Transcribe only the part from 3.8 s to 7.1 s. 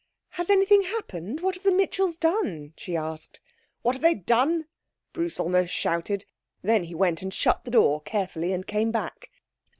'What have they done!' Bruce almost shouted. He then